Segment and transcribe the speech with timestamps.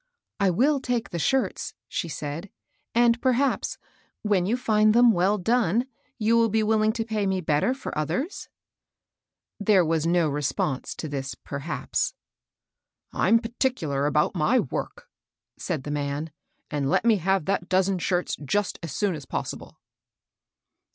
[0.39, 2.49] ^^I will take the shirts,'' she said;
[2.95, 5.85] ^^and peiv haps,^when you find them well done,
[6.17, 8.49] you will be willing to pay me better for others?"
[9.67, 12.15] There was no response to this "perhaps."
[13.13, 15.07] "I'm particular about my work,"
[15.55, 16.31] said the man;"
[16.71, 19.77] and let me have that dozen shirts just as soon as possible."